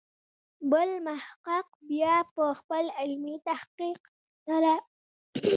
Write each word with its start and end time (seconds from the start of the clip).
بل 0.71 0.89
محقق 1.07 1.67
بیا 1.89 2.15
په 2.35 2.43
خپل 2.59 2.85
علمي 2.99 3.35
تحقیق 3.47 4.01
سره. 4.45 4.73